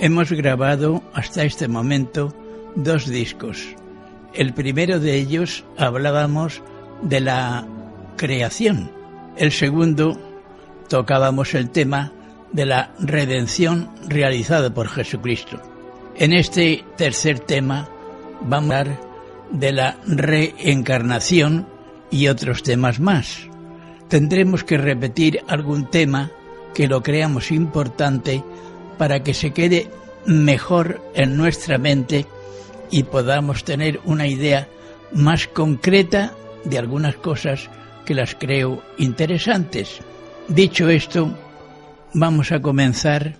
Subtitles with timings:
[0.00, 2.32] Hemos grabado hasta este momento
[2.76, 3.74] dos discos.
[4.32, 6.62] El primero de ellos hablábamos
[7.02, 7.66] de la
[8.16, 8.90] creación.
[9.36, 10.16] El segundo
[10.88, 12.12] tocábamos el tema
[12.52, 15.60] de la redención realizada por Jesucristo.
[16.14, 17.88] En este tercer tema
[18.42, 19.07] vamos a hablar
[19.50, 21.66] de la reencarnación
[22.10, 23.48] y otros temas más.
[24.08, 26.30] Tendremos que repetir algún tema
[26.74, 28.42] que lo creamos importante
[28.96, 29.90] para que se quede
[30.26, 32.26] mejor en nuestra mente
[32.90, 34.68] y podamos tener una idea
[35.12, 36.32] más concreta
[36.64, 37.68] de algunas cosas
[38.04, 40.00] que las creo interesantes.
[40.48, 41.36] Dicho esto,
[42.14, 43.36] vamos a comenzar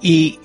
[0.00, 0.38] y,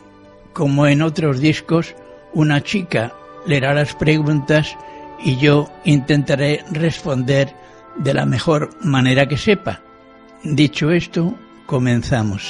[0.53, 1.95] como en otros discos,
[2.33, 3.13] una chica
[3.45, 4.75] leerá las preguntas
[5.23, 7.55] y yo intentaré responder
[7.95, 9.81] de la mejor manera que sepa.
[10.43, 12.43] Dicho esto, comenzamos.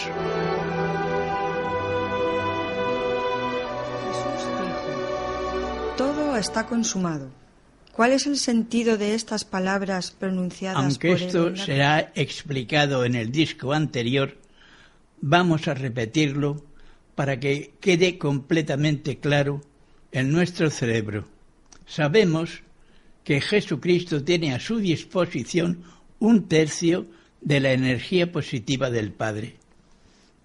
[4.07, 7.29] Jesús dijo, todo está consumado.
[7.91, 13.31] ¿Cuál es el sentido de estas palabras pronunciadas Aunque por esto será explicado en el
[13.31, 14.35] disco anterior,
[15.21, 16.65] vamos a repetirlo
[17.13, 19.61] para que quede completamente claro
[20.11, 21.32] en nuestro cerebro.
[21.93, 22.63] Sabemos
[23.23, 25.83] que Jesucristo tiene a su disposición
[26.17, 27.05] un tercio
[27.39, 29.57] de la energía positiva del Padre.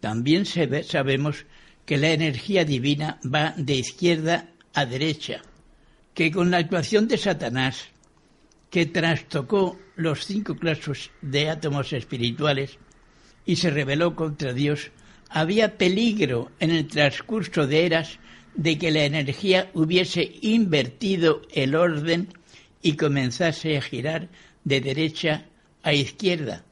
[0.00, 1.46] También sabemos
[1.86, 5.40] que la energía divina va de izquierda a derecha,
[6.12, 7.88] que con la actuación de Satanás,
[8.68, 12.78] que trastocó los cinco clases de átomos espirituales
[13.46, 14.90] y se rebeló contra Dios,
[15.30, 18.18] había peligro en el transcurso de eras
[18.58, 22.26] de que la energía hubiese invertido el orden
[22.82, 24.28] y comenzase a girar
[24.64, 25.46] de derecha
[25.84, 26.64] a izquierda,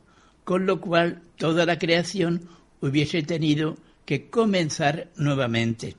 [0.42, 2.48] con lo cual toda la creación
[2.80, 5.94] hubiese tenido que comenzar nuevamente.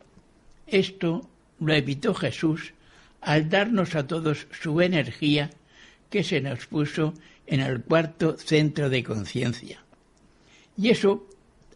[0.68, 1.30] Esto
[1.62, 2.74] lo evitó Jesús
[3.22, 5.52] al darnos a todos su energía
[6.10, 7.14] que se nos puso
[7.46, 9.82] en el cuarto centro de conciencia.
[10.78, 11.30] Y eso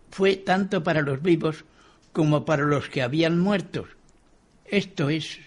[0.09, 1.63] fue tanto para los vivos
[2.11, 3.88] como para los que habían muerto.
[4.71, 5.37] Esto es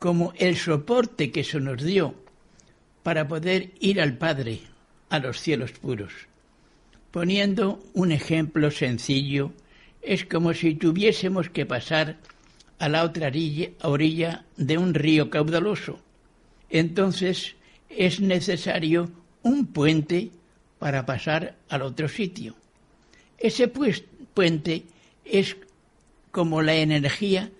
[0.00, 2.16] como el soporte que se nos dio
[3.04, 4.62] para poder ir al Padre,
[5.10, 6.12] a los cielos puros.
[7.12, 9.52] Poniendo un ejemplo sencillo,
[10.02, 12.16] es como si tuviésemos que pasar
[12.80, 13.30] a la otra
[13.82, 16.00] orilla, de un río caudaloso.
[16.68, 17.54] Entonces
[17.88, 19.08] es necesario
[19.44, 20.32] un puente
[20.80, 22.56] para pasar al otro sitio.
[23.38, 24.02] Ese pues-
[24.34, 24.82] puente
[25.24, 25.56] es
[26.32, 27.52] como la energía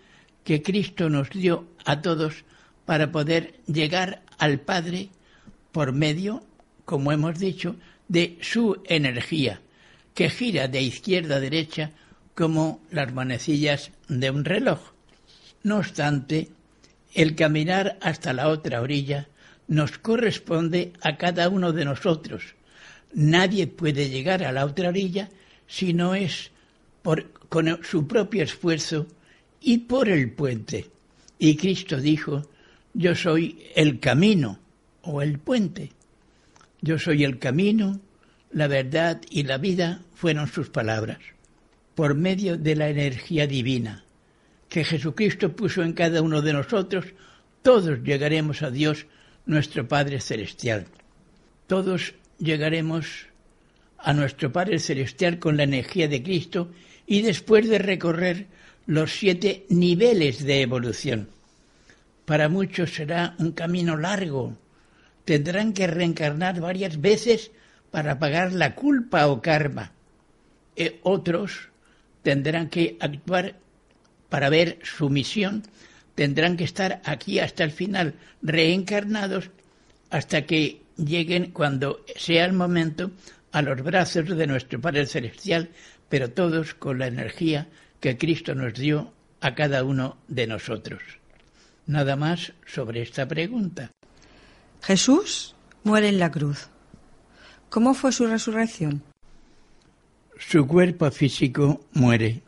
[0.44, 2.44] que Cristo nos dio a todos
[2.84, 5.10] para poder llegar al Padre
[5.70, 6.44] por medio,
[6.84, 7.76] como hemos dicho,
[8.08, 9.60] de su energía,
[10.14, 11.92] que gira de izquierda a derecha
[12.34, 14.92] como las manecillas de un reloj.
[15.62, 16.48] No obstante,
[17.14, 19.28] el caminar hasta la otra orilla
[19.68, 22.54] nos corresponde a cada uno de nosotros.
[23.14, 25.28] Nadie puede llegar a la otra orilla
[25.66, 26.50] si no es
[27.02, 29.06] por, con su propio esfuerzo
[29.62, 30.90] y por el puente.
[31.38, 32.48] Y Cristo dijo,
[32.94, 34.58] yo soy el camino
[35.02, 35.92] o el puente.
[36.80, 38.00] Yo soy el camino,
[38.50, 41.18] la verdad y la vida fueron sus palabras.
[41.94, 44.04] Por medio de la energía divina
[44.68, 47.04] que Jesucristo puso en cada uno de nosotros,
[47.60, 49.06] todos llegaremos a Dios,
[49.44, 50.86] nuestro Padre Celestial.
[51.66, 53.26] Todos llegaremos
[53.98, 56.70] a nuestro Padre Celestial con la energía de Cristo
[57.06, 58.46] y después de recorrer
[58.86, 61.28] los siete niveles de evolución.
[62.24, 64.56] Para muchos será un camino largo.
[65.24, 67.50] Tendrán que reencarnar varias veces
[67.90, 69.92] para pagar la culpa o karma.
[70.76, 71.68] E otros
[72.22, 73.56] tendrán que actuar
[74.28, 75.62] para ver su misión,
[76.14, 79.50] tendrán que estar aquí hasta el final, reencarnados,
[80.08, 83.10] hasta que lleguen, cuando sea el momento,
[83.52, 85.68] a los brazos de nuestro Padre Celestial,
[86.08, 87.68] pero todos con la energía
[88.02, 91.00] que Cristo nos dio a cada uno de nosotros.
[91.86, 93.92] Nada más sobre esta pregunta.
[94.82, 95.54] Jesús
[95.84, 96.68] muere en la cruz.
[97.70, 99.04] ¿Cómo fue su resurrección?
[100.36, 102.42] Su cuerpo físico muere,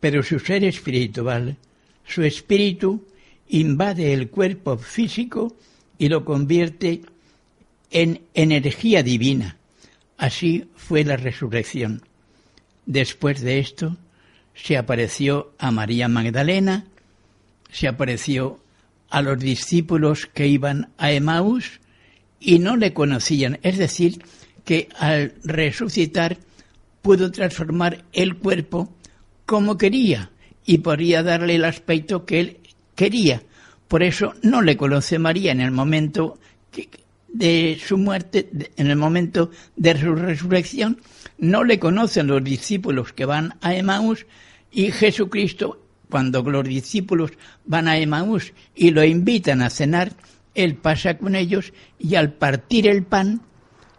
[0.00, 1.56] pero su ser espiritual,
[2.04, 3.06] su espíritu,
[3.46, 5.56] invade el cuerpo físico
[5.98, 7.02] y lo convierte
[7.92, 9.56] en energía divina.
[10.16, 12.02] Así fue la resurrección.
[12.86, 13.96] Después de esto,
[14.62, 16.84] se apareció a María Magdalena,
[17.70, 18.58] se apareció
[19.08, 21.80] a los discípulos que iban a Emaús
[22.40, 23.58] y no le conocían.
[23.62, 24.22] Es decir,
[24.64, 26.38] que al resucitar
[27.02, 28.92] pudo transformar el cuerpo
[29.46, 30.30] como quería
[30.66, 32.56] y podría darle el aspecto que él
[32.94, 33.42] quería.
[33.86, 36.38] Por eso no le conoce María en el momento
[37.28, 41.00] de su muerte, en el momento de su resurrección,
[41.38, 44.26] no le conocen los discípulos que van a Emaús
[44.70, 47.32] y Jesucristo, cuando los discípulos
[47.64, 50.12] van a Emaús y lo invitan a cenar,
[50.54, 53.42] él pasa con ellos y al partir el pan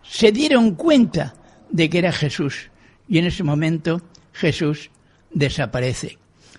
[0.03, 1.35] se dieron cuenta
[1.69, 2.69] de que era Jesús
[3.07, 4.01] y en ese momento
[4.33, 4.89] Jesús
[5.31, 6.17] desaparece.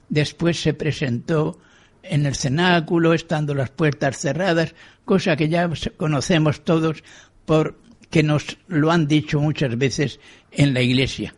[0.09, 1.59] Después se presentó
[2.03, 4.75] en el cenáculo, estando las puertas cerradas,
[5.05, 7.03] cosa que ya conocemos todos
[7.45, 10.19] porque nos lo han dicho muchas veces
[10.51, 11.35] en la iglesia.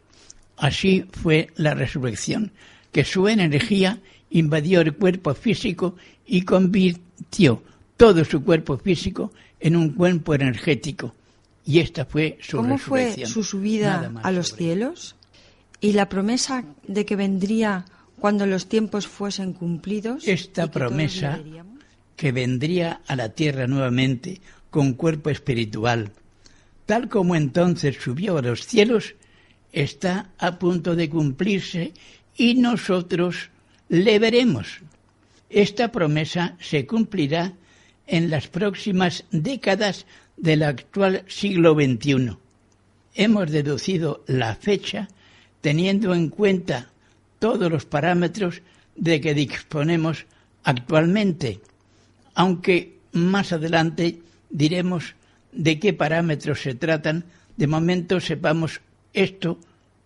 [0.62, 2.52] Así fue la resurrección,
[2.92, 3.98] que su energía
[4.30, 7.62] invadió el cuerpo físico y convirtió
[7.96, 11.14] todo su cuerpo físico en un cuerpo energético.
[11.66, 15.16] Y esta fue su ¿Cómo fue su subida a los cielos?
[15.80, 17.84] ¿Y la promesa de que vendría
[18.22, 20.28] cuando los tiempos fuesen cumplidos.
[20.28, 21.40] Esta promesa
[22.14, 26.12] que vendría a la tierra nuevamente con cuerpo espiritual,
[26.86, 29.16] tal como entonces subió a los cielos,
[29.72, 31.92] está a punto de cumplirse
[32.36, 33.50] y nosotros
[33.88, 34.80] le veremos.
[35.50, 37.52] Esta promesa se cumplirá
[38.06, 42.36] en las próximas décadas del actual siglo XXI.
[43.14, 45.08] Hemos deducido la fecha
[45.60, 46.90] teniendo en cuenta
[47.38, 48.62] todos los parámetros
[48.96, 50.26] de que disponemos
[50.64, 51.60] actualmente,
[52.34, 54.20] aunque más adelante
[54.50, 55.14] diremos
[55.52, 57.24] de qué parámetros se tratan,
[57.56, 58.80] de momento sepamos
[59.12, 59.58] esto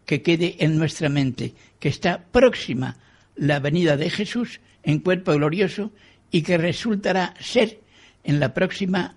[0.05, 2.97] que quede en nuestra mente, que está próxima
[3.35, 5.93] la venida de Jesús en cuerpo glorioso
[6.31, 7.81] y que resultará ser
[8.25, 9.17] en la próxima,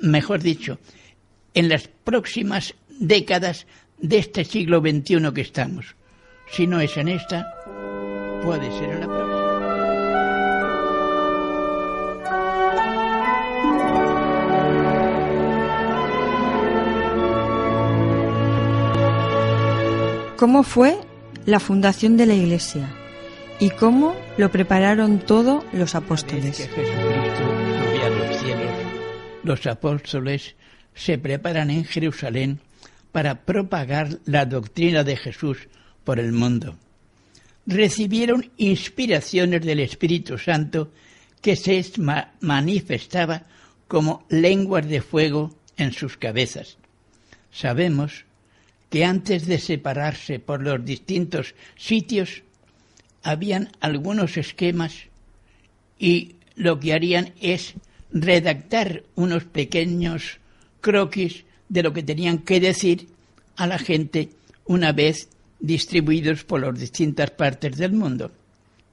[0.00, 0.78] mejor dicho,
[1.54, 3.66] en las próximas décadas
[3.98, 5.94] de este siglo XXI que estamos.
[6.50, 7.46] Si no es en esta,
[8.42, 9.21] puede ser en la próxima.
[20.42, 20.98] ¿Cómo fue
[21.46, 22.92] la fundación de la Iglesia?
[23.60, 26.68] ¿Y cómo lo prepararon todos los apóstoles?
[29.44, 30.56] Los apóstoles
[30.96, 32.58] se preparan en Jerusalén
[33.12, 35.68] para propagar la doctrina de Jesús
[36.02, 36.76] por el mundo.
[37.64, 40.90] Recibieron inspiraciones del Espíritu Santo
[41.40, 41.84] que se
[42.40, 43.44] manifestaba
[43.86, 46.78] como lenguas de fuego en sus cabezas.
[47.52, 48.24] Sabemos
[48.92, 52.42] que antes de separarse por los distintos sitios,
[53.22, 55.08] habían algunos esquemas
[55.98, 57.72] y lo que harían es
[58.12, 60.40] redactar unos pequeños
[60.82, 63.08] croquis de lo que tenían que decir
[63.56, 64.28] a la gente
[64.66, 68.30] una vez distribuidos por las distintas partes del mundo.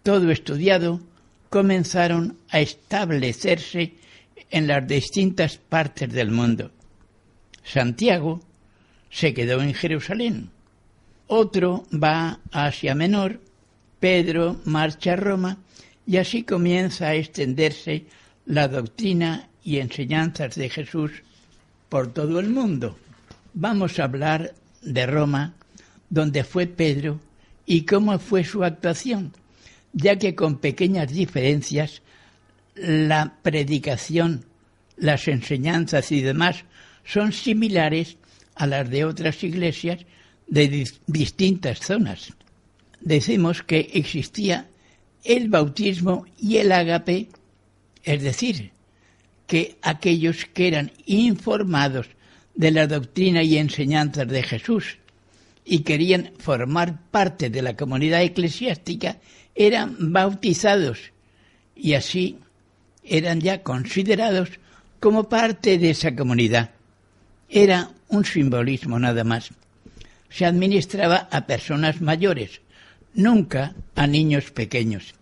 [0.01, 1.01] Todo estudiado,
[1.49, 3.95] comenzaron a establecerse
[4.49, 6.71] en las distintas partes del mundo.
[7.65, 8.39] Santiago
[9.09, 10.49] se quedó en Jerusalén.
[11.27, 13.39] Otro va a Asia Menor,
[13.99, 15.57] Pedro marcha a Roma
[16.07, 18.05] y así comienza a extenderse
[18.45, 21.11] la doctrina y enseñanzas de Jesús
[21.89, 22.97] por todo el mundo.
[23.53, 25.53] Vamos a hablar de Roma
[26.09, 27.19] donde fue Pedro
[27.65, 29.33] y cómo fue su actuación,
[29.93, 32.01] ya que con pequeñas diferencias
[32.75, 34.45] la predicación,
[34.97, 36.63] las enseñanzas y demás
[37.05, 38.17] son similares
[38.59, 40.05] a las de otras iglesias
[40.47, 42.33] de distintas zonas.
[42.99, 44.67] Decimos que existía
[45.23, 47.29] el bautismo y el ágape,
[48.03, 48.71] es decir,
[49.47, 52.07] que aquellos que eran informados
[52.53, 54.97] de la doctrina y enseñanzas de Jesús
[55.63, 59.17] y querían formar parte de la comunidad eclesiástica
[59.55, 60.99] eran bautizados
[61.75, 62.39] y así
[63.05, 64.49] eran ya considerados
[64.99, 66.71] como parte de esa comunidad.
[67.47, 69.49] Era un simbolismo nada más.
[70.29, 72.61] Se administraba a personas mayores,
[73.13, 75.15] nunca a niños pequeños.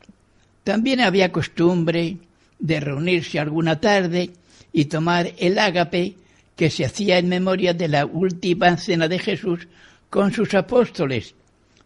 [0.63, 2.17] También había costumbre
[2.59, 4.31] de reunirse alguna tarde
[4.73, 6.15] y tomar el ágape
[6.55, 9.67] que se hacía en memoria de la última cena de Jesús
[10.09, 11.35] con sus apóstoles,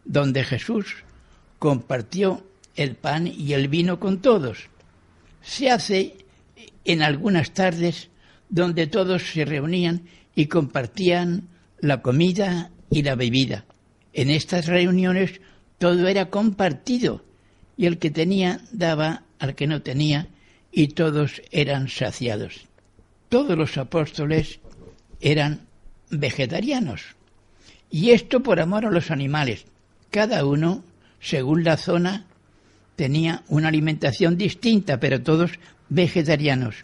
[0.05, 0.95] donde Jesús
[1.59, 2.43] compartió
[2.75, 4.69] el pan y el vino con todos.
[5.41, 6.15] Se hace
[6.85, 8.09] en algunas tardes
[8.49, 10.01] donde todos se reunían
[10.35, 11.47] y compartían
[11.79, 13.65] la comida y la bebida.
[14.13, 15.41] En estas reuniones
[15.77, 17.23] todo era compartido
[17.77, 20.27] y el que tenía daba al que no tenía
[20.71, 22.67] y todos eran saciados.
[23.29, 24.59] Todos los apóstoles
[25.19, 25.67] eran
[26.09, 27.15] vegetarianos
[27.91, 29.65] y esto por amor a los animales.
[30.09, 30.83] Cada uno,
[31.19, 32.25] según la zona,
[32.95, 35.51] tenía una alimentación distinta, pero todos
[35.89, 36.75] vegetarianos.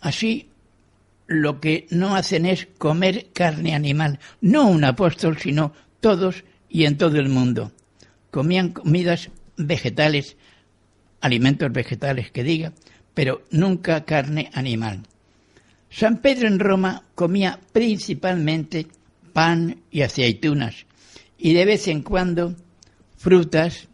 [0.00, 0.48] Así,
[1.28, 6.96] lo que no hacen es comer carne animal, no un apóstol, sino todos y en
[6.96, 7.70] todo el mundo.
[8.30, 10.36] Comían comidas vegetales,
[11.20, 12.72] alimentos vegetales que diga,
[13.14, 15.02] pero nunca carne animal.
[15.90, 18.86] San Pedro en Roma comía principalmente
[19.32, 20.86] pan y aceitunas
[21.36, 22.56] y de vez en cuando
[23.16, 23.88] frutas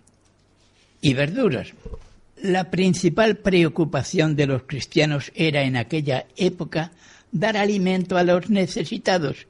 [1.00, 1.72] y verduras.
[2.40, 6.92] La principal preocupación de los cristianos era en aquella época
[7.34, 9.46] dar alimento a los necesitados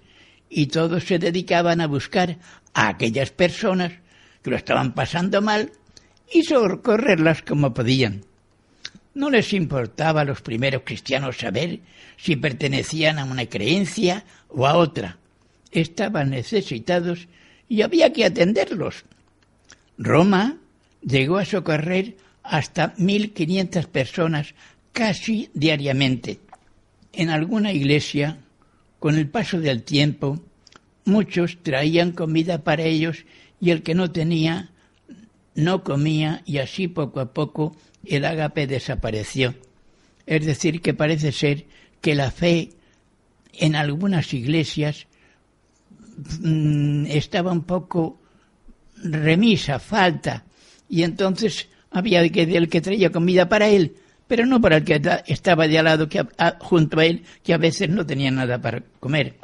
[0.49, 2.39] y todos se dedicaban a buscar
[2.73, 3.93] a aquellas personas
[4.43, 5.71] que lo estaban pasando mal
[6.33, 8.25] y socorrerlas como podían.
[9.15, 11.81] No les importaba a los primeros cristianos saber
[12.17, 15.19] si pertenecían a una creencia o a otra.
[15.71, 17.29] Estaban necesitados
[17.69, 19.05] y había que atenderlos.
[19.99, 20.57] Roma
[21.03, 24.55] llegó a socorrer hasta 1.500 personas
[24.93, 26.41] casi diariamente.
[27.17, 28.39] En alguna iglesia,
[28.99, 30.41] con el paso del tiempo,
[31.05, 33.25] muchos traían comida para ellos
[33.61, 34.71] y el que no tenía
[35.55, 39.55] no comía y así poco a poco el ágape desapareció.
[40.27, 41.67] Es decir, que parece ser
[42.01, 42.71] que la fe
[43.53, 45.07] en algunas iglesias
[46.41, 48.21] mm, estaba un poco
[48.97, 50.45] remisa, falta,
[50.89, 53.95] y entonces había que el que traía comida para él,
[54.35, 56.27] pero no para el que estaba de al lado que,
[56.59, 59.37] junto a él, que a veces no tenía nada para comer.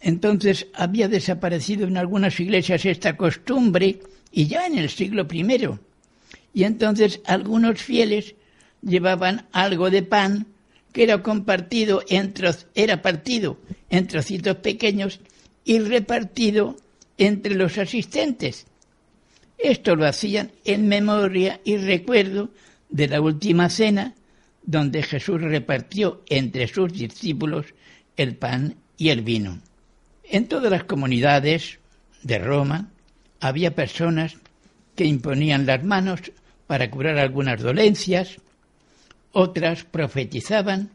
[0.00, 4.00] Entonces había desaparecido en algunas iglesias esta costumbre
[4.32, 5.68] y ya en el siglo I.
[6.54, 8.34] Y entonces algunos fieles
[8.80, 10.46] llevaban algo de pan
[10.94, 13.58] que era compartido entre, era partido
[13.90, 15.20] en trocitos pequeños
[15.62, 16.78] y repartido
[17.18, 18.64] entre los asistentes.
[19.58, 22.48] Esto lo hacían en memoria y recuerdo
[22.88, 24.14] de la última cena
[24.64, 27.66] donde Jesús repartió entre sus discípulos
[28.16, 29.58] el pan y el vino.
[30.24, 31.78] En todas las comunidades
[32.22, 32.88] de Roma
[33.40, 34.36] había personas
[34.94, 36.20] que imponían las manos
[36.66, 38.36] para curar algunas dolencias,
[39.32, 40.90] otras profetizaban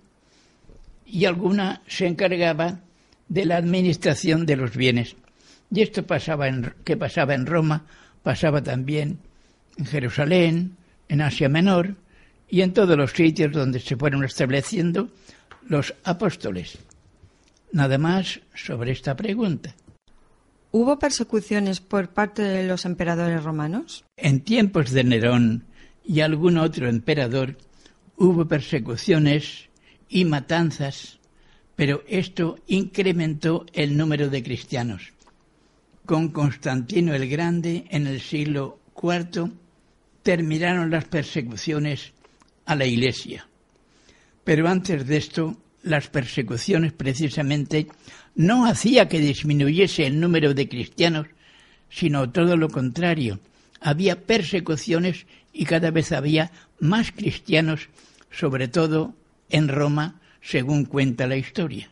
[1.05, 2.79] y alguna se encargaba
[3.27, 5.15] de la administración de los bienes.
[5.69, 6.47] Y esto pasaba
[6.83, 7.85] que pasaba en Roma,
[8.23, 9.19] pasaba también
[9.77, 10.77] en Jerusalén,
[11.09, 11.95] en Asia Menor
[12.49, 15.09] y en todos los sitios donde se fueron estableciendo
[15.67, 16.77] los apóstoles.
[17.71, 19.75] Nada más sobre esta pregunta.
[20.71, 24.05] ¿Hubo persecuciones por parte de los emperadores romanos?
[24.15, 25.65] En tiempos de Nerón
[26.03, 27.57] y algún otro emperador
[28.15, 29.69] hubo persecuciones
[30.09, 31.19] y matanzas,
[31.75, 35.13] pero esto incrementó el número de cristianos.
[36.05, 39.51] Con Constantino el Grande en el siglo IV
[40.23, 42.13] terminaron las persecuciones
[42.67, 43.47] a la Iglesia.
[44.43, 47.87] Pero antes de esto las persecuciones precisamente
[48.35, 51.27] no hacía que disminuyese el número de cristianos,
[51.89, 53.39] sino todo lo contrario.
[53.79, 57.89] Había persecuciones y cada vez había más cristianos,
[58.29, 59.15] sobre todo
[59.49, 61.89] en Roma, según cuenta la historia.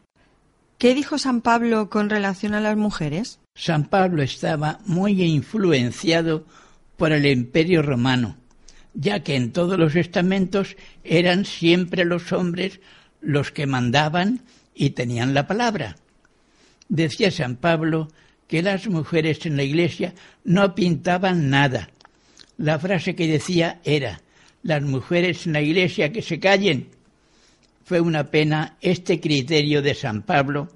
[0.78, 3.40] ¿Qué dijo San Pablo con relación a las mujeres?
[3.56, 6.46] San Pablo estaba muy influenciado
[6.98, 8.36] por el imperio romano,
[8.96, 12.80] ya que en todos los estamentos eran siempre los hombres
[13.22, 14.42] los que mandaban
[14.74, 15.98] y tenían la palabra.
[16.88, 18.08] Decía San Pablo
[18.48, 21.90] que las mujeres en la iglesia no pintaban nada.
[22.58, 24.22] La frase que decía era,
[24.64, 26.90] las mujeres en la iglesia que se callen.
[27.84, 30.70] Fue una pena este criterio de San Pablo,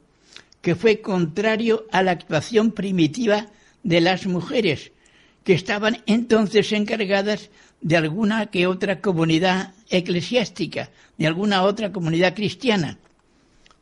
[0.62, 3.48] que fue contrario a la actuación primitiva
[3.84, 4.92] de las mujeres,
[5.44, 7.50] que estaban entonces encargadas
[7.82, 12.98] de alguna que otra comunidad eclesiástica, de alguna otra comunidad cristiana.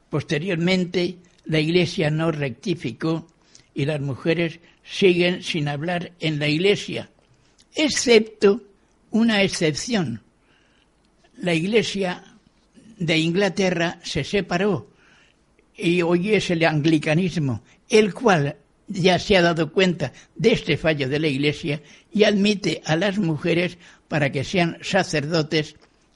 [0.10, 3.27] Posteriormente, la Iglesia no rectificó
[3.74, 7.10] y las mujeres siguen sin hablar en la Iglesia,
[7.75, 8.63] excepto
[9.12, 10.22] una excepción.
[11.38, 12.24] La Iglesia
[12.98, 14.89] de Inglaterra se separó
[15.75, 21.10] y hoy es el anglicanismo, el cual ya se ha dado cuenta de este fallo
[21.10, 21.82] de la Iglesia
[22.13, 23.77] y admite a las mujeres
[24.08, 25.75] para que sean sacerdotes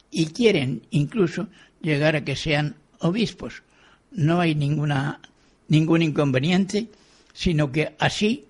[0.09, 1.47] y quieren incluso
[1.81, 3.63] llegar a que sean obispos.
[4.11, 5.19] No hay ninguna,
[5.67, 6.87] ningún inconveniente,
[7.33, 8.45] sino que así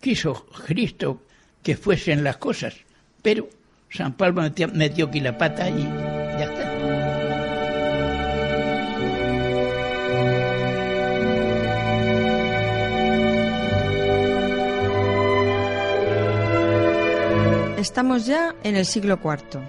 [0.00, 1.22] quiso Cristo
[1.62, 2.74] que fuesen las cosas.
[3.22, 3.48] Pero
[3.90, 6.11] San Pablo metió aquí la pata y
[17.82, 19.60] Estamos ya en el siglo IV.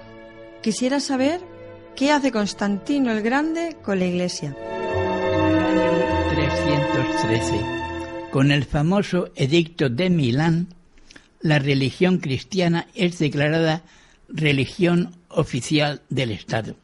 [0.62, 1.42] Quisiera saber
[1.96, 4.56] qué hace Constantino el Grande con la Iglesia.
[4.56, 5.92] En el año
[6.30, 7.66] 313,
[8.30, 10.68] con el famoso Edicto de Milán,
[11.42, 13.82] la religión cristiana es declarada
[14.30, 16.76] religión oficial del Estado.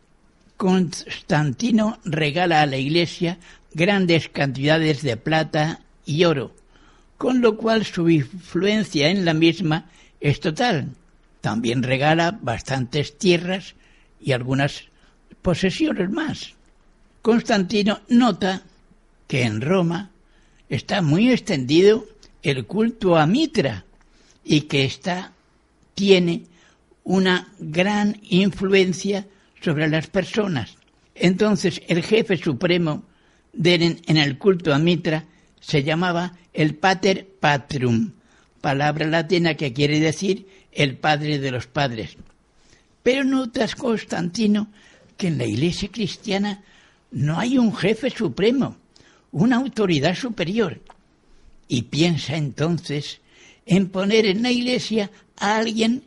[0.57, 3.37] Constantino regala a la Iglesia
[3.75, 6.55] grandes cantidades de plata y oro,
[7.19, 9.85] con lo cual su influencia en la misma
[10.19, 10.89] es total,
[11.41, 13.75] también regala bastantes tierras
[14.19, 14.83] y algunas
[15.41, 16.55] posesiones más.
[17.21, 18.63] Constantino nota
[19.27, 20.11] que en Roma
[20.69, 22.05] está muy extendido
[22.41, 23.85] el culto a Mitra
[24.43, 25.33] y que está
[25.93, 26.43] tiene
[27.03, 29.27] una gran influencia
[29.61, 30.77] sobre las personas.
[31.15, 33.03] Entonces el jefe supremo
[33.51, 35.25] de, en el culto a Mitra
[35.59, 38.11] se llamaba el Pater Patrum,
[38.61, 40.47] palabra latina que quiere decir
[40.79, 42.15] el padre de los padres.
[43.03, 44.71] Pero notas, Constantino,
[45.17, 46.63] que en la iglesia cristiana
[47.11, 48.77] no hay un jefe supremo,
[49.33, 50.79] una autoridad superior.
[51.67, 53.19] Y piensa entonces
[53.65, 56.05] en poner en la iglesia a alguien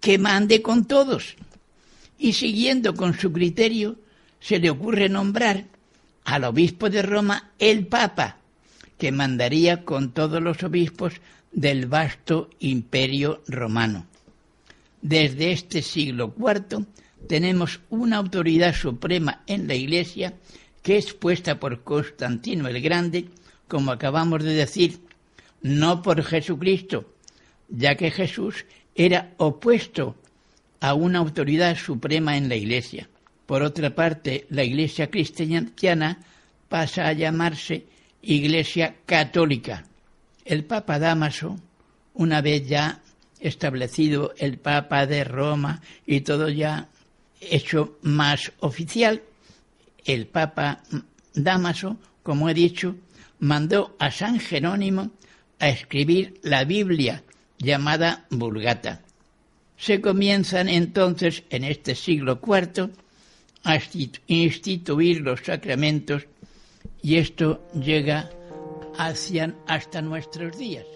[0.00, 1.36] que mande con todos.
[2.18, 3.96] Y siguiendo con su criterio,
[4.40, 5.66] se le ocurre nombrar
[6.24, 8.38] al obispo de Roma el Papa,
[8.98, 11.14] que mandaría con todos los obispos
[11.52, 14.06] del vasto imperio romano.
[15.02, 16.84] Desde este siglo IV
[17.26, 20.34] tenemos una autoridad suprema en la Iglesia
[20.82, 23.26] que es puesta por Constantino el Grande,
[23.68, 25.00] como acabamos de decir,
[25.62, 27.12] no por Jesucristo,
[27.68, 30.16] ya que Jesús era opuesto
[30.80, 33.08] a una autoridad suprema en la Iglesia.
[33.46, 36.18] Por otra parte, la Iglesia cristiana
[36.68, 37.84] pasa a llamarse
[38.22, 39.84] Iglesia Católica,
[40.44, 41.58] el Papa Damaso,
[42.14, 43.00] una vez ya
[43.40, 46.88] establecido el Papa de Roma y todo ya
[47.40, 49.22] hecho más oficial,
[50.04, 50.82] el Papa
[51.34, 52.96] Damaso, como he dicho,
[53.38, 55.10] mandó a San Jerónimo
[55.58, 57.22] a escribir la Biblia
[57.58, 59.02] llamada Vulgata.
[59.76, 62.90] Se comienzan entonces en este siglo IV
[63.64, 63.78] a
[64.26, 66.26] instituir los sacramentos
[67.02, 68.30] y esto llega
[68.96, 70.86] hacia, hasta nuestros días.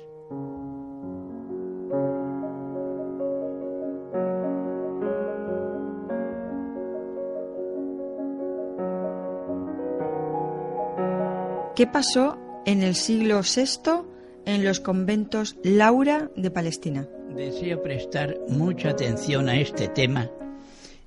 [11.77, 14.07] ¿Qué pasó en el siglo VI
[14.47, 17.09] en los conventos Laura de Palestina?
[17.35, 20.31] Deseo prestar mucha atención a este tema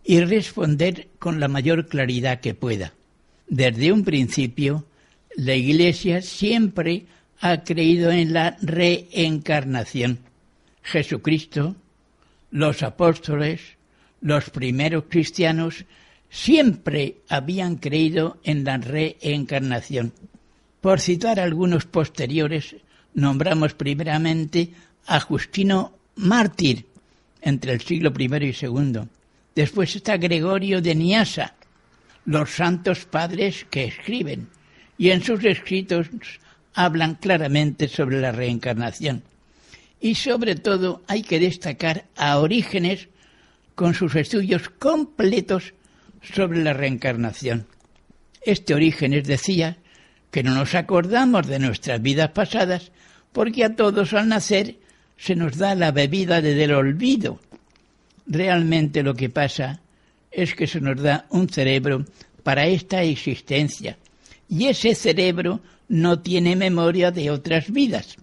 [0.03, 2.93] y responder con la mayor claridad que pueda.
[3.47, 4.83] Desde un principio,
[5.37, 7.05] la Iglesia siempre
[7.39, 10.17] ha creído en la reencarnación.
[10.81, 11.75] Jesucristo,
[12.49, 13.61] los apóstoles,
[14.19, 15.85] los primeros cristianos
[16.29, 20.11] siempre habían creído en la reencarnación.
[20.81, 22.75] Por citar algunos posteriores,
[23.13, 24.71] nombramos primeramente
[25.05, 26.87] a Justino mártir
[27.41, 29.01] entre el siglo I y II.
[29.53, 31.53] Después está Gregorio de Niasa,
[32.25, 34.56] los santos padres que escriben
[34.97, 36.07] y en sus escritos
[36.73, 39.23] hablan claramente sobre la reencarnación.
[39.99, 43.07] Y sobre todo hay que destacar a Orígenes
[43.75, 45.73] con sus estudios completos
[46.21, 47.67] sobre la reencarnación.
[48.41, 49.77] Este Orígenes decía
[50.31, 52.91] que no nos acordamos de nuestras vidas pasadas
[53.31, 54.77] porque a todos al nacer
[55.17, 57.39] se nos da la bebida del olvido.
[58.27, 59.79] Realmente lo que pasa
[60.31, 62.05] es que se nos da un cerebro
[62.43, 63.97] para esta existencia
[64.49, 68.15] y ese cerebro no tiene memoria de otras vidas.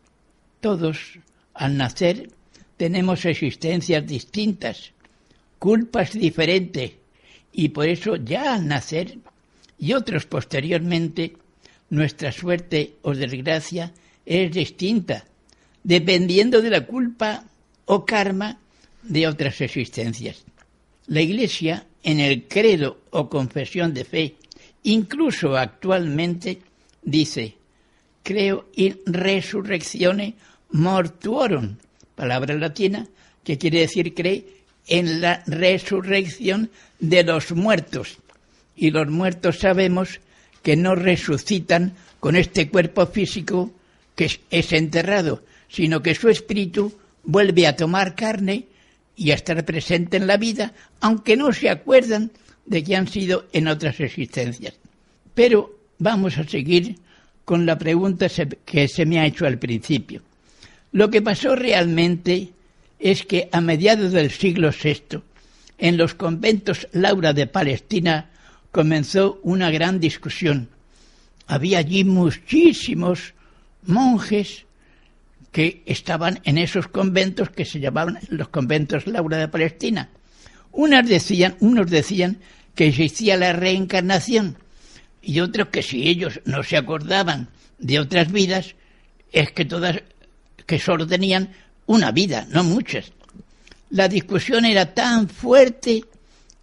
[0.60, 1.18] Todos,
[1.54, 2.30] al nacer,
[2.76, 4.92] tenemos existencias distintas,
[5.58, 6.92] culpas diferentes,
[7.52, 9.18] y por eso ya al nacer
[9.78, 11.36] y otros posteriormente,
[11.90, 13.92] nuestra suerte o desgracia
[14.24, 15.24] es distinta,
[15.82, 17.44] dependiendo de la culpa
[17.84, 18.58] o karma
[19.02, 20.44] de otras existencias.
[21.06, 24.34] La Iglesia en el credo o confesión de fe,
[24.84, 26.60] incluso actualmente,
[27.02, 27.56] dice,
[28.22, 30.34] creo in resurreccione
[30.70, 31.76] mortuorum,
[32.14, 33.06] palabra latina
[33.42, 34.46] que quiere decir cree
[34.86, 38.18] en la resurrección de los muertos.
[38.76, 40.20] Y los muertos sabemos
[40.62, 43.70] que no resucitan con este cuerpo físico
[44.16, 46.92] que es enterrado, sino que su espíritu
[47.22, 48.66] vuelve a tomar carne
[49.16, 52.30] y a estar presente en la vida, aunque no se acuerdan
[52.66, 54.74] de que han sido en otras existencias.
[55.34, 56.96] Pero vamos a seguir
[57.44, 58.28] con la pregunta
[58.64, 60.22] que se me ha hecho al principio.
[60.92, 62.50] Lo que pasó realmente
[62.98, 65.20] es que a mediados del siglo VI,
[65.78, 68.30] en los conventos Laura de Palestina,
[68.70, 70.68] comenzó una gran discusión.
[71.46, 73.34] Había allí muchísimos
[73.86, 74.64] monjes
[75.52, 80.08] que estaban en esos conventos que se llamaban los conventos Laura de Palestina.
[81.04, 82.38] Decían, unos decían
[82.74, 84.56] que existía la reencarnación
[85.22, 88.74] y otros que si ellos no se acordaban de otras vidas,
[89.32, 90.02] es que todas,
[90.66, 91.50] que solo tenían
[91.86, 93.12] una vida, no muchas.
[93.90, 96.04] La discusión era tan fuerte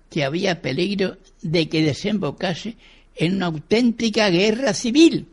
[0.09, 2.75] que había peligro de que desembocase
[3.15, 5.27] en una auténtica guerra civil.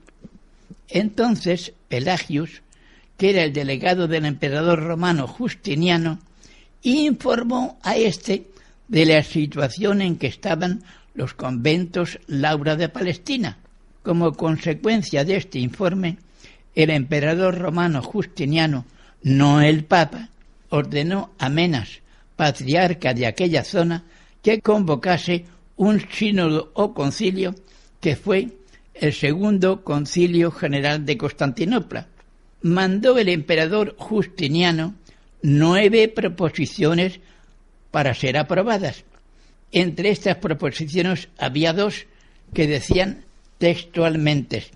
[0.88, 2.62] Entonces Pelagius
[3.18, 6.20] que era el delegado del emperador romano Justiniano,
[6.82, 8.46] informó a éste
[8.88, 10.82] de la situación en que estaban
[11.14, 13.58] los conventos Laura de Palestina.
[14.02, 16.18] Como consecuencia de este informe,
[16.74, 18.86] el emperador romano Justiniano,
[19.22, 20.30] no el Papa,
[20.70, 22.00] ordenó a Menas,
[22.36, 24.04] patriarca de aquella zona,
[24.42, 25.44] que convocase
[25.76, 27.54] un sínodo o concilio
[28.00, 28.48] que fue
[28.94, 32.06] el segundo concilio general de Constantinopla,
[32.62, 34.94] mandó el emperador Justiniano
[35.42, 37.20] nueve proposiciones
[37.90, 39.04] para ser aprobadas.
[39.72, 42.06] Entre estas proposiciones había dos
[42.54, 43.24] que decían
[43.58, 44.66] textualmente,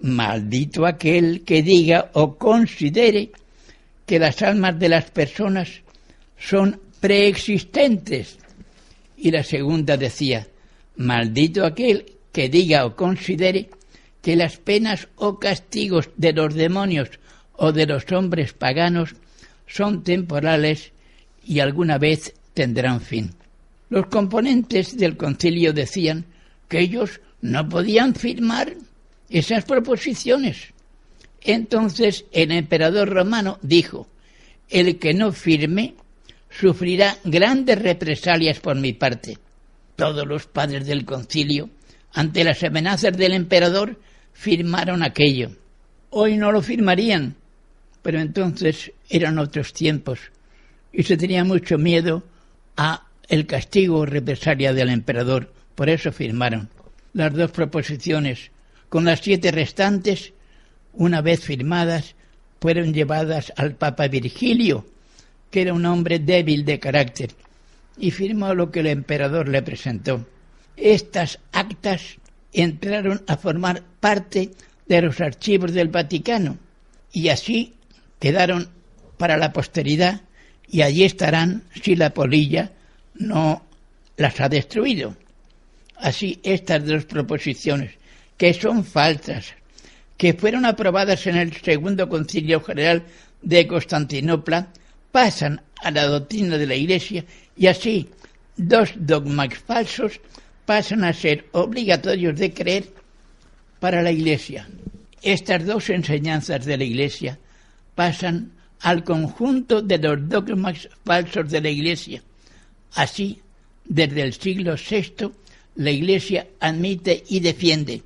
[0.00, 3.30] maldito aquel que diga o considere
[4.06, 5.82] que las almas de las personas
[6.38, 8.38] son preexistentes.
[9.16, 10.46] Y la segunda decía,
[10.96, 13.70] maldito aquel que diga o considere
[14.22, 17.08] que las penas o castigos de los demonios
[17.54, 19.14] o de los hombres paganos
[19.66, 20.92] son temporales
[21.44, 23.30] y alguna vez tendrán fin.
[23.88, 26.24] Los componentes del concilio decían
[26.66, 28.74] que ellos no podían firmar
[29.30, 30.74] esas proposiciones.
[31.40, 34.08] Entonces el emperador romano dijo,
[34.68, 35.94] el que no firme
[36.50, 39.38] sufrirá grandes represalias por mi parte.
[39.94, 41.70] Todos los padres del concilio,
[42.12, 44.00] ante las amenazas del emperador,
[44.32, 45.50] firmaron aquello.
[46.10, 47.36] Hoy no lo firmarían,
[48.02, 50.18] pero entonces eran otros tiempos
[50.92, 52.24] y se tenía mucho miedo
[52.78, 55.52] a el castigo o represalia del emperador.
[55.74, 56.70] Por eso firmaron
[57.12, 58.50] las dos proposiciones.
[58.88, 60.32] Con las siete restantes,
[60.94, 62.14] una vez firmadas,
[62.60, 64.86] fueron llevadas al Papa Virgilio,
[65.50, 67.30] que era un hombre débil de carácter,
[67.98, 70.26] y firmó lo que el emperador le presentó.
[70.76, 72.16] Estas actas
[72.52, 74.52] entraron a formar parte
[74.86, 76.58] de los archivos del Vaticano
[77.12, 77.74] y así
[78.18, 78.68] quedaron
[79.18, 80.22] para la posteridad
[80.70, 82.72] y allí estarán si la polilla
[83.14, 83.62] no
[84.16, 85.16] las ha destruido.
[85.96, 87.92] Así estas dos proposiciones,
[88.36, 89.54] que son falsas,
[90.16, 93.02] que fueron aprobadas en el Segundo Concilio General
[93.42, 94.68] de Constantinopla,
[95.10, 97.24] pasan a la doctrina de la Iglesia
[97.56, 98.08] y así
[98.56, 100.20] dos dogmas falsos
[100.66, 102.84] pasan a ser obligatorios de creer
[103.80, 104.68] para la Iglesia.
[105.22, 107.38] Estas dos enseñanzas de la Iglesia
[107.94, 112.22] pasan al conjunto de los dogmas falsos de la Iglesia.
[112.94, 113.40] Así,
[113.84, 115.30] desde el siglo VI,
[115.76, 118.02] la Iglesia admite y defiende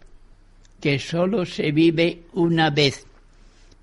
[0.80, 3.06] que sólo se vive una vez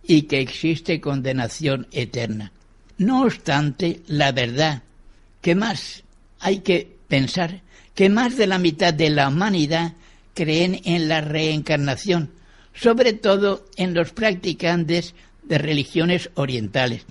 [0.04, 2.52] y que existe condenación eterna.
[2.98, 4.84] No obstante, la verdad
[5.42, 6.04] que más
[6.40, 7.62] hay que pensar
[7.96, 9.94] que más de la mitad de la humanidad
[10.34, 12.32] creen en la reencarnación,
[12.74, 15.16] sobre todo en los practicantes
[15.50, 17.06] de religiones orientales.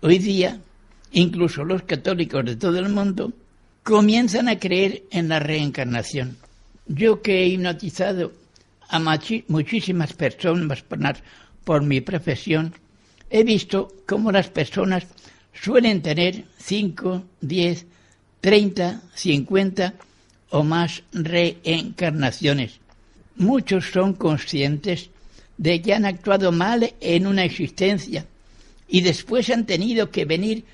[0.00, 0.60] Hoy día,
[1.12, 3.32] incluso los católicos de todo el mundo
[3.82, 6.38] comienzan a creer en la reencarnación.
[6.86, 8.32] Yo que he hipnotizado
[8.88, 9.00] a
[9.48, 11.22] muchísimas personas
[11.64, 12.72] por mi profesión,
[13.30, 15.08] he visto cómo las personas
[15.52, 17.86] suelen tener 5, 10,
[18.40, 19.94] 30, 50
[20.50, 22.78] o más reencarnaciones.
[23.34, 25.10] Muchos son conscientes
[25.58, 28.26] de que han actuado mal en una existencia
[28.88, 30.64] y después han tenido que venir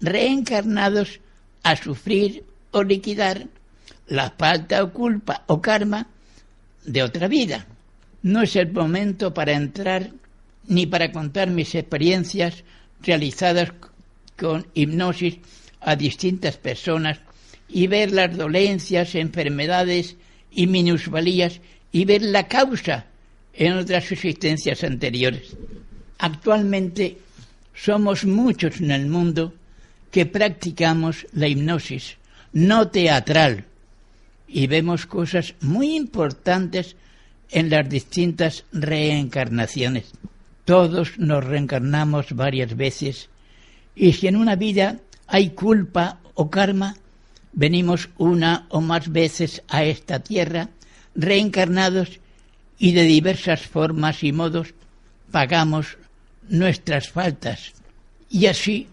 [0.00, 1.20] reencarnados
[1.62, 3.46] a sufrir o liquidar
[4.06, 6.08] la falta o culpa o karma
[6.84, 7.66] de otra vida.
[8.22, 10.10] No es el momento para entrar
[10.66, 12.64] ni para contar mis experiencias
[13.02, 13.72] realizadas
[14.36, 15.38] con hipnosis
[15.80, 17.20] a distintas personas
[17.68, 20.16] y ver las dolencias, enfermedades
[20.50, 21.60] y minusvalías
[21.92, 23.06] y ver la causa
[23.56, 25.56] en otras existencias anteriores.
[26.18, 27.18] Actualmente
[27.74, 29.54] somos muchos en el mundo
[30.10, 32.16] que practicamos la hipnosis
[32.54, 33.64] no teatral
[34.46, 36.94] y vemos cosas muy importantes
[37.50, 40.12] en las distintas reencarnaciones.
[40.64, 43.28] Todos nos reencarnamos varias veces
[43.96, 46.96] y si en una vida hay culpa o karma,
[47.52, 50.70] venimos una o más veces a esta tierra
[51.16, 52.20] reencarnados
[52.84, 54.74] y de diversas formas y modos
[55.30, 55.96] pagamos
[56.50, 57.72] nuestras faltas.
[58.28, 58.88] Y así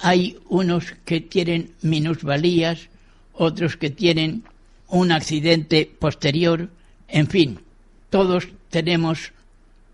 [0.00, 2.88] hay unos que tienen minusvalías,
[3.32, 4.44] otros que tienen
[4.86, 6.70] un accidente posterior,
[7.08, 7.58] en fin,
[8.10, 9.32] todos tenemos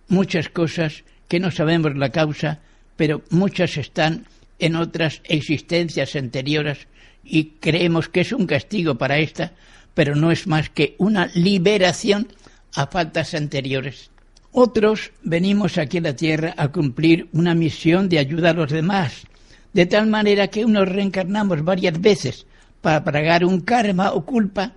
[0.09, 2.61] muchas cosas que no sabemos la causa,
[2.97, 4.27] pero muchas están
[4.59, 6.87] en otras existencias anteriores
[7.25, 9.55] y creemos que es un castigo para esta,
[9.95, 12.29] pero no es más que una liberación
[12.77, 14.11] a faltas anteriores.
[14.53, 19.25] Otros venimos aquí a la tierra a cumplir una misión de ayudar a los demás,
[19.73, 22.47] de tal manera que unos reencarnamos varias veces
[22.81, 24.73] para pagar un karma o culpa,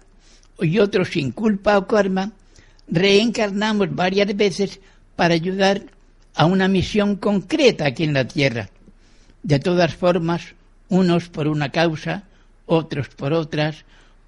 [0.59, 2.31] y otros sin culpa o karma,
[2.88, 4.79] reencarnamos varias veces
[5.15, 5.83] para ayudar
[6.35, 8.69] a una misión concreta aquí en la tierra.
[9.43, 10.55] De todas formas,
[10.88, 12.23] unos por una causa,
[12.65, 13.83] otros por otras,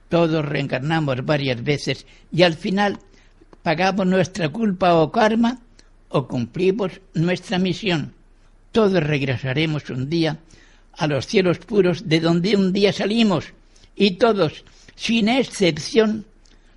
[0.10, 3.00] todos reencarnamos varias veces y al final
[3.64, 5.60] pagamos nuestra culpa o karma
[6.10, 8.14] o cumplimos nuestra misión.
[8.72, 10.40] Todos regresaremos un día
[10.94, 13.54] a los cielos puros de donde un día salimos
[13.96, 14.64] y todos,
[14.96, 16.26] sin excepción,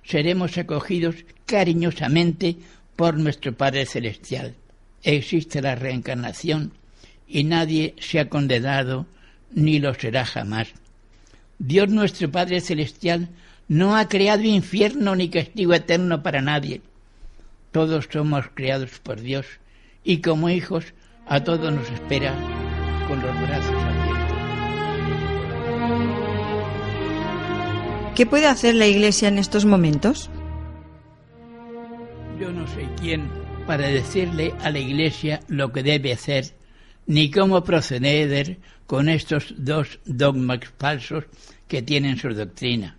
[0.03, 2.57] seremos acogidos cariñosamente
[2.95, 4.55] por nuestro Padre Celestial.
[5.03, 6.71] Existe la reencarnación
[7.27, 9.05] y nadie se ha condenado
[9.51, 10.69] ni lo será jamás.
[11.59, 13.29] Dios nuestro Padre Celestial
[13.67, 16.81] no ha creado infierno ni castigo eterno para nadie.
[17.71, 19.45] Todos somos creados por Dios
[20.03, 20.93] y como hijos
[21.27, 22.33] a todos nos espera
[23.07, 24.05] con los brazos abiertos.
[28.15, 30.29] ¿Qué puede hacer la Iglesia en estos momentos?
[32.39, 33.29] Yo no soy quien
[33.67, 36.53] para decirle a la Iglesia lo que debe hacer,
[37.07, 41.25] ni cómo proceder con estos dos dogmas falsos
[41.67, 42.97] que tienen su doctrina.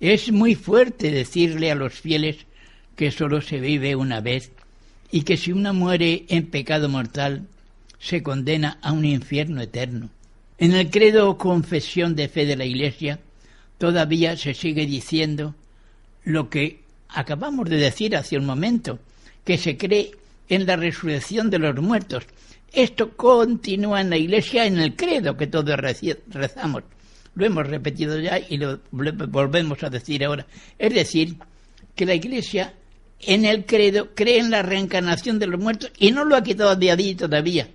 [0.00, 2.46] Es muy fuerte decirle a los fieles
[2.94, 4.52] que solo se vive una vez
[5.10, 7.46] y que si uno muere en pecado mortal
[7.98, 10.10] se condena a un infierno eterno.
[10.58, 13.18] En el credo o confesión de fe de la Iglesia
[13.78, 15.54] todavía se sigue diciendo
[16.24, 18.98] lo que acabamos de decir hace un momento,
[19.44, 20.12] que se cree
[20.48, 22.24] en la resurrección de los muertos.
[22.72, 25.76] Esto continúa en la Iglesia en el credo que todos
[26.28, 26.82] rezamos.
[27.38, 30.44] Lo hemos repetido ya y lo volvemos a decir ahora.
[30.76, 31.36] Es decir,
[31.94, 32.74] que la Iglesia
[33.20, 36.74] en el credo cree en la reencarnación de los muertos y no lo ha quitado
[36.74, 37.68] de ahí todavía.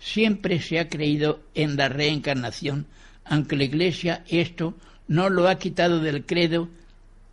[0.00, 2.86] Siempre se ha creído en la reencarnación,
[3.26, 4.74] aunque la Iglesia esto
[5.06, 6.70] no lo ha quitado del credo,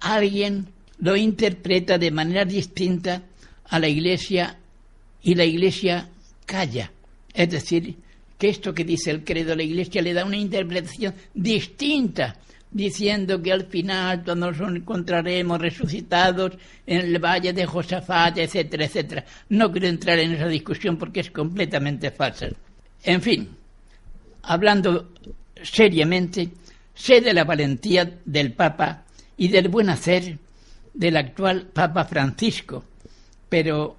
[0.02, 0.68] alguien
[1.00, 3.24] lo interpreta de manera distinta
[3.70, 4.58] a la Iglesia
[5.24, 6.10] y la Iglesia
[6.46, 6.92] calla.
[7.34, 7.96] Es decir,
[8.42, 12.38] que esto que dice el credo de la Iglesia le da una interpretación distinta,
[12.72, 16.54] diciendo que al final todos nos encontraremos resucitados
[16.88, 19.26] en el valle de Josafat, etcétera, etcétera.
[19.50, 22.48] No quiero entrar en esa discusión porque es completamente falsa.
[23.04, 23.48] En fin,
[24.42, 25.12] hablando
[25.62, 26.50] seriamente,
[26.96, 29.04] sé de la valentía del Papa
[29.38, 30.40] y del buen hacer
[30.96, 32.86] del actual Papa Francisco,
[33.50, 33.98] pero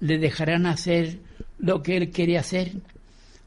[0.00, 1.16] ¿le dejarán hacer
[1.60, 2.72] lo que él quiere hacer?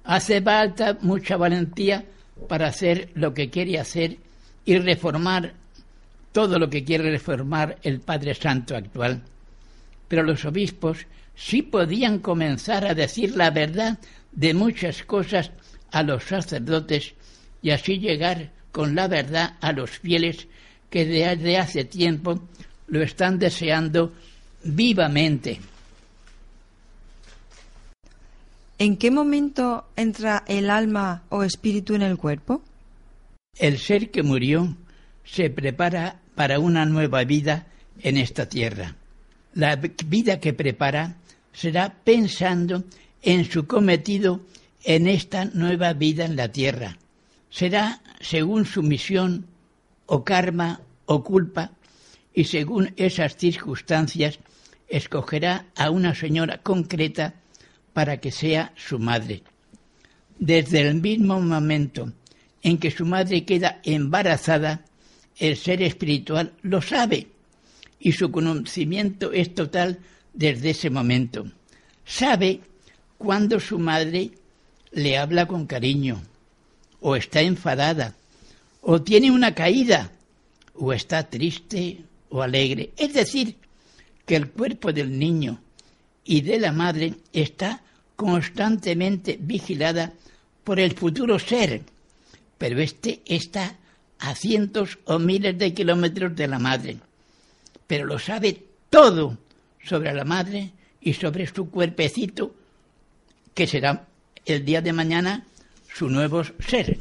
[0.04, 2.06] Hace falta mucha valentía
[2.48, 4.18] para hacer lo que quiere hacer
[4.66, 5.54] y reformar
[6.32, 9.22] todo lo que quiere reformar el Padre Santo actual.
[10.08, 13.98] Pero los obispos sí podían comenzar a decir la verdad
[14.32, 15.52] de muchas cosas
[15.92, 17.14] a los sacerdotes
[17.62, 20.48] y así llegar con la verdad a los fieles
[20.90, 22.42] que desde hace tiempo
[22.88, 24.14] lo están deseando
[24.64, 25.60] vivamente.
[28.84, 32.62] ¿En qué momento entra el alma o espíritu en el cuerpo?
[33.58, 34.76] El ser que murió
[35.24, 37.68] se prepara para una nueva vida
[38.02, 38.98] en esta tierra.
[39.54, 41.16] La vida que prepara
[41.54, 42.84] será pensando
[43.22, 44.42] en su cometido
[44.84, 46.98] en esta nueva vida en la tierra.
[47.50, 49.46] Será según su misión
[50.08, 51.72] o karma o culpa
[52.34, 54.40] y según esas circunstancias
[54.90, 57.36] escogerá a una señora concreta
[57.94, 59.44] para que sea su madre.
[60.40, 62.12] Desde el mismo momento
[62.62, 64.86] en que su madre queda embarazada,
[65.38, 67.28] el ser espiritual lo sabe
[68.00, 70.00] y su conocimiento es total
[70.34, 71.46] desde ese momento.
[72.06, 72.62] Sabe
[73.18, 74.32] cuando su madre
[74.92, 76.22] le habla con cariño,
[77.00, 78.16] o está enfadada,
[78.82, 80.12] o tiene una caída,
[80.74, 82.92] o está triste o alegre.
[82.98, 83.56] Es decir,
[84.26, 85.63] que el cuerpo del niño
[86.26, 87.82] y de la madre está
[88.16, 90.14] constantemente vigilada
[90.64, 91.82] por el futuro ser,
[92.58, 93.78] pero éste está
[94.20, 96.98] a cientos o miles de kilómetros de la madre,
[97.88, 99.38] pero lo sabe todo
[99.84, 102.56] sobre la madre y sobre su cuerpecito,
[103.54, 104.08] que será
[104.46, 105.46] el día de mañana
[105.94, 106.98] su nuevo ser.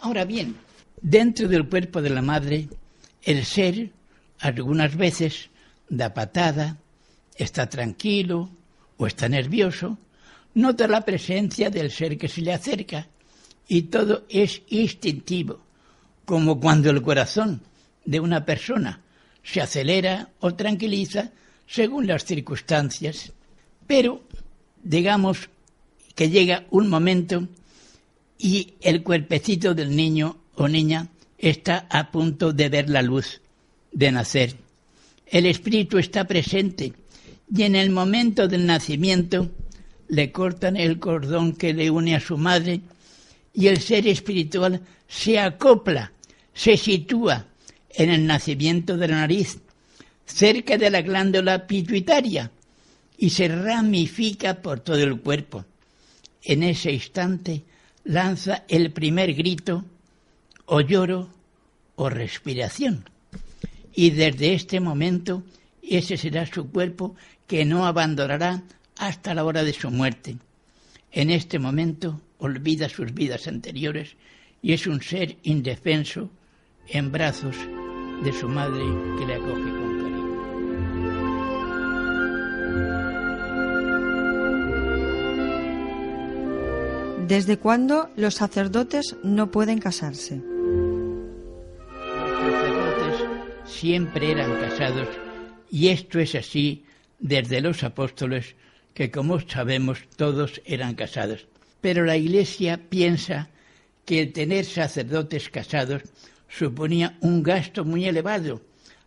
[0.00, 0.56] Ahora bien,
[1.02, 2.68] dentro del cuerpo de la madre,
[3.22, 3.90] el ser
[4.40, 5.50] algunas veces
[5.88, 6.78] da patada,
[7.38, 8.50] está tranquilo
[8.96, 9.96] o está nervioso,
[10.54, 13.06] nota la presencia del ser que se le acerca
[13.68, 15.60] y todo es instintivo,
[16.24, 17.62] como cuando el corazón
[18.04, 19.00] de una persona
[19.42, 21.30] se acelera o tranquiliza
[21.66, 23.32] según las circunstancias.
[23.86, 24.22] Pero
[24.82, 25.48] digamos
[26.14, 27.46] que llega un momento
[28.38, 33.40] y el cuerpecito del niño o niña está a punto de ver la luz,
[33.92, 34.56] de nacer.
[35.26, 36.94] El espíritu está presente
[37.54, 39.50] y en el momento del nacimiento
[40.08, 42.80] le cortan el cordón que le une a su madre
[43.54, 46.12] y el ser espiritual se acopla,
[46.52, 47.46] se sitúa
[47.90, 49.58] en el nacimiento de la nariz,
[50.24, 52.50] cerca de la glándula pituitaria,
[53.16, 55.64] y se ramifica por todo el cuerpo.
[56.42, 57.64] En ese instante
[58.04, 59.84] lanza el primer grito,
[60.66, 61.28] o lloro,
[61.96, 63.04] o respiración.
[63.92, 65.42] Y desde este momento
[65.82, 67.16] ese será su cuerpo
[67.48, 68.62] que no abandonará
[68.98, 70.36] hasta la hora de su muerte.
[71.10, 74.14] En este momento olvida sus vidas anteriores
[74.62, 76.30] y es un ser indefenso
[76.88, 77.56] en brazos
[78.22, 78.84] de su madre
[79.18, 80.28] que le acoge con cariño.
[87.26, 90.36] ¿Desde cuándo los sacerdotes no pueden casarse?
[91.96, 93.26] Los sacerdotes
[93.64, 95.08] siempre eran casados
[95.70, 96.84] y esto es así
[97.18, 98.54] desde los apóstoles
[98.94, 101.46] que como sabemos todos eran casados.
[101.80, 103.48] Pero la Iglesia piensa
[104.04, 106.02] que el tener sacerdotes casados
[106.48, 108.62] suponía un gasto muy elevado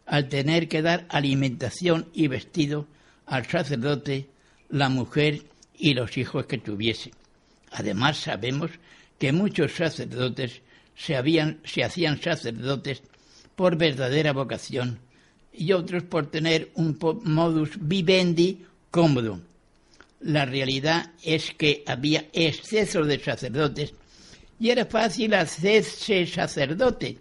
[0.05, 2.87] al tener que dar alimentación y vestido
[3.25, 4.29] al sacerdote,
[4.69, 5.43] la mujer
[5.77, 7.11] y los hijos que tuviese.
[7.71, 8.71] Además sabemos
[9.17, 10.61] que muchos sacerdotes
[10.95, 13.03] se, habían, se hacían sacerdotes
[13.55, 14.99] por verdadera vocación
[15.53, 19.39] y otros por tener un modus vivendi cómodo.
[20.21, 23.93] La realidad es que había exceso de sacerdotes
[24.59, 27.17] y era fácil hacerse sacerdote.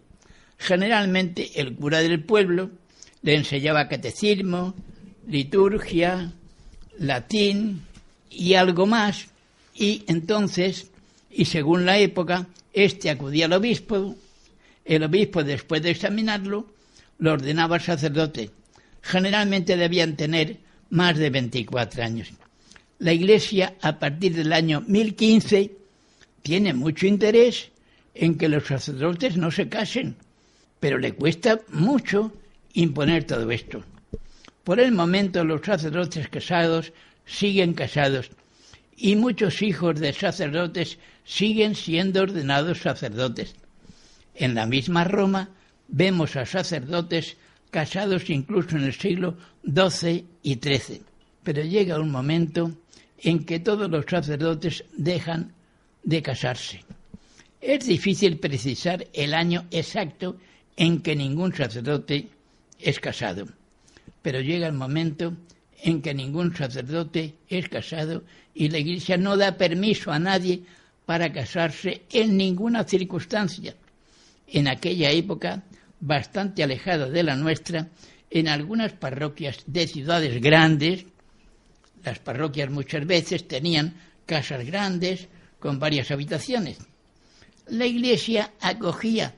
[0.58, 2.70] Generalmente el cura del pueblo
[3.22, 4.74] le enseñaba catecismo,
[5.26, 6.32] liturgia,
[6.98, 7.82] latín
[8.28, 9.28] y algo más,
[9.74, 10.90] y entonces,
[11.30, 14.14] y según la época, éste acudía al obispo,
[14.84, 16.66] el obispo después de examinarlo,
[17.20, 18.50] lo ordenaba sacerdote.
[19.02, 20.58] Generalmente debían tener
[20.90, 22.32] más de 24 años
[23.00, 25.72] la Iglesia a partir del año 1015
[26.42, 27.70] tiene mucho interés
[28.14, 30.16] en que los sacerdotes no se casen,
[30.78, 32.32] pero le cuesta mucho
[32.74, 33.82] imponer todo esto.
[34.64, 36.92] Por el momento los sacerdotes casados
[37.24, 38.30] siguen casados
[38.96, 43.54] y muchos hijos de sacerdotes siguen siendo ordenados sacerdotes.
[44.34, 45.48] En la misma Roma
[45.90, 47.36] vemos a sacerdotes
[47.70, 51.02] casados incluso en el siglo XII y XIII.
[51.42, 52.72] Pero llega un momento
[53.18, 55.52] en que todos los sacerdotes dejan
[56.02, 56.84] de casarse.
[57.60, 60.36] Es difícil precisar el año exacto
[60.76, 62.28] en que ningún sacerdote
[62.78, 63.46] es casado,
[64.22, 65.34] pero llega el momento
[65.82, 70.62] en que ningún sacerdote es casado y la Iglesia no da permiso a nadie
[71.04, 73.74] para casarse en ninguna circunstancia.
[74.46, 75.62] En aquella época,
[76.00, 77.88] bastante alejada de la nuestra,
[78.30, 81.04] en algunas parroquias de ciudades grandes,
[82.04, 83.94] las parroquias muchas veces tenían
[84.24, 85.28] casas grandes
[85.58, 86.78] con varias habitaciones.
[87.68, 89.34] La iglesia acogía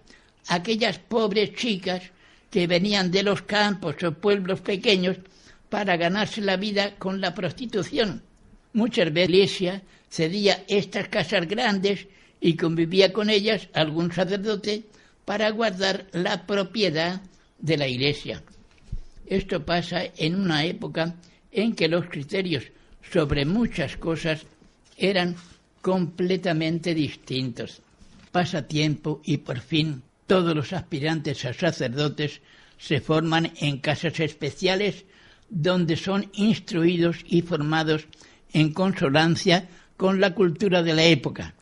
[0.48, 2.02] a aquellas pobres chicas
[2.50, 5.16] que venían de los campos o pueblos pequeños
[5.68, 8.22] para ganarse la vida con la prostitución.
[8.74, 12.06] Muchas veces la iglesia cedía estas casas grandes
[12.40, 14.84] y convivía con ellas algún sacerdote
[15.24, 17.20] para guardar la propiedad
[17.58, 18.42] de la Iglesia.
[19.26, 21.14] Esto pasa en una época
[21.50, 22.64] en que los criterios
[23.12, 24.44] sobre muchas cosas
[24.96, 25.36] eran
[25.80, 27.82] completamente distintos.
[28.30, 32.40] Pasa tiempo y por fin todos los aspirantes a sacerdotes
[32.78, 35.04] se forman en casas especiales
[35.48, 38.06] donde son instruidos y formados
[38.52, 41.54] en consonancia con la cultura de la época.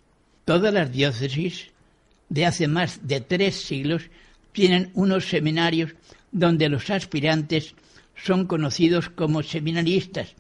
[0.45, 1.70] Todas las diócesis
[2.31, 4.05] de hace más de tres siglos
[4.53, 5.93] tienen unos seminarios
[6.33, 7.75] donde los aspirantes
[8.17, 10.35] son conocidos como seminaristas.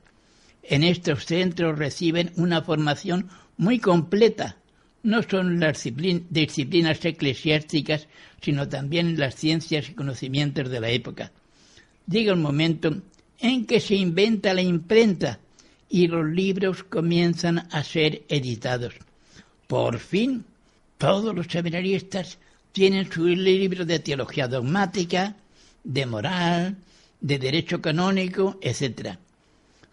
[0.62, 4.56] En estos centros reciben una formación muy completa,
[5.02, 5.82] no solo en las
[6.30, 8.06] disciplinas eclesiásticas,
[8.40, 11.32] sino también las ciencias y conocimientos de la época.
[12.06, 13.02] Llega un momento
[13.38, 15.40] en que se inventa la imprenta
[15.88, 18.94] y los libros comienzan a ser editados.
[19.66, 20.44] Por fin,
[21.00, 22.36] todos los seminaristas
[22.72, 25.34] tienen su libro de teología dogmática,
[25.82, 26.76] de moral,
[27.18, 29.16] de derecho canónico, etc.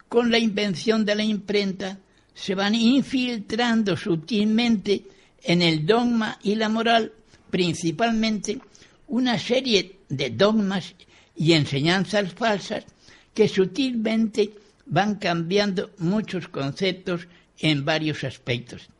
[0.06, 1.98] Con la invención de la imprenta
[2.34, 5.02] se van infiltrando sutilmente
[5.42, 7.10] en el dogma y la moral,
[7.48, 8.58] principalmente
[9.06, 10.94] una serie de dogmas
[11.34, 12.84] y enseñanzas falsas
[13.32, 14.50] que sutilmente
[14.84, 17.26] van cambiando muchos conceptos
[17.58, 18.90] en varios aspectos.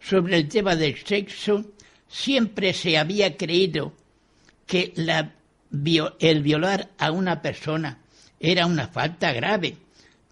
[0.00, 1.64] Sobre el tema del sexo,
[2.08, 3.92] siempre se había creído
[4.66, 4.92] que
[6.20, 7.98] el violar a una persona
[8.40, 9.76] era una falta grave,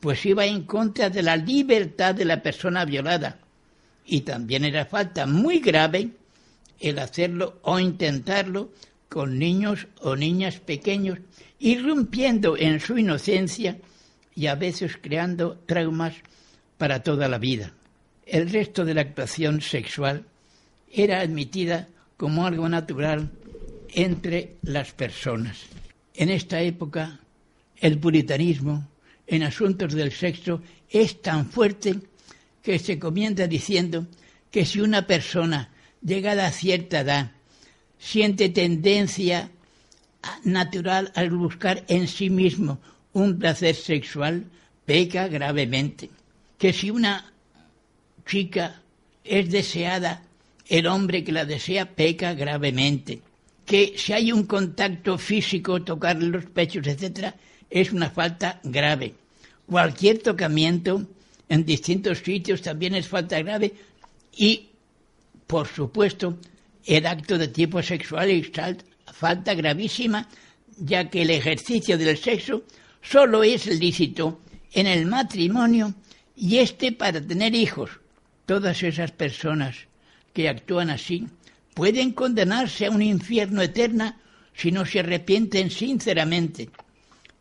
[0.00, 3.38] pues iba en contra de la libertad de la persona violada.
[4.04, 6.10] Y también era falta muy grave
[6.78, 8.70] el hacerlo o intentarlo
[9.08, 11.18] con niños o niñas pequeños,
[11.58, 13.78] irrumpiendo en su inocencia
[14.34, 16.14] y a veces creando traumas
[16.76, 17.72] para toda la vida.
[18.26, 20.24] El resto de la actuación sexual
[20.92, 23.30] era admitida como algo natural
[23.90, 25.58] entre las personas.
[26.12, 27.20] En esta época,
[27.76, 28.88] el puritanismo
[29.28, 30.60] en asuntos del sexo
[30.90, 32.00] es tan fuerte
[32.62, 34.08] que se comienza diciendo
[34.50, 35.70] que si una persona
[36.02, 37.30] llegada a cierta edad
[37.98, 39.50] siente tendencia
[40.42, 42.80] natural al buscar en sí mismo
[43.12, 44.46] un placer sexual,
[44.84, 46.10] peca gravemente.
[46.58, 47.32] Que si una
[48.26, 48.82] chica
[49.24, 50.22] es deseada,
[50.68, 53.22] el hombre que la desea peca gravemente
[53.66, 57.34] que si hay un contacto físico, tocarle los pechos, etcétera,
[57.68, 59.14] es una falta grave.
[59.66, 61.04] Cualquier tocamiento
[61.48, 63.74] en distintos sitios también es falta grave
[64.36, 64.68] y,
[65.48, 66.38] por supuesto,
[66.84, 68.50] el acto de tipo sexual es
[69.12, 70.28] falta gravísima,
[70.78, 72.62] ya que el ejercicio del sexo
[73.02, 74.40] solo es lícito
[74.72, 75.94] en el matrimonio
[76.36, 77.90] y este para tener hijos.
[78.46, 79.76] Todas esas personas
[80.32, 81.26] que actúan así
[81.74, 84.14] pueden condenarse a un infierno eterno
[84.54, 86.70] si no se arrepienten sinceramente.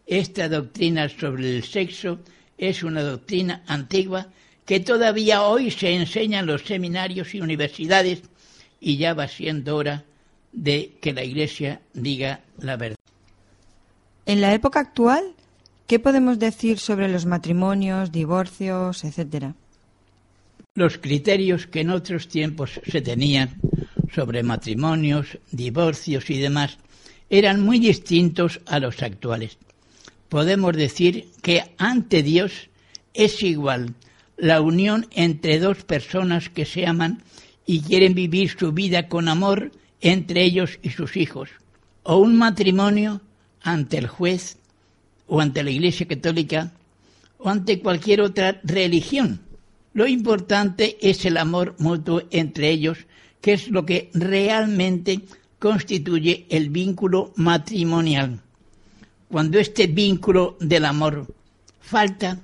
[0.05, 2.19] Esta doctrina sobre el sexo
[2.57, 4.27] es una doctrina antigua
[4.65, 8.23] que todavía hoy se enseña en los seminarios y universidades
[8.79, 10.03] y ya va siendo hora
[10.51, 12.97] de que la Iglesia diga la verdad.
[14.25, 15.23] En la época actual,
[15.85, 19.53] ¿qué podemos decir sobre los matrimonios, divorcios, etcétera?
[20.75, 23.61] Los criterios que en otros tiempos se tenían
[24.13, 26.79] sobre matrimonios, divorcios y demás
[27.29, 29.57] eran muy distintos a los actuales.
[30.27, 32.67] Podemos decir que ante Dios
[33.13, 33.93] es igual
[34.35, 37.23] la unión entre dos personas que se aman
[37.65, 39.71] y quieren vivir su vida con amor
[40.01, 41.49] entre ellos y sus hijos,
[42.03, 43.21] o un matrimonio
[43.61, 44.57] ante el juez
[45.25, 46.73] o ante la Iglesia Católica
[47.37, 49.44] o ante cualquier otra religión.
[49.95, 52.97] Lo importante es el amor mutuo entre ellos
[53.39, 55.21] que es lo que realmente
[55.57, 58.41] constituye el vínculo matrimonial.
[59.29, 61.33] Cuando este vínculo del amor
[61.79, 62.41] falta,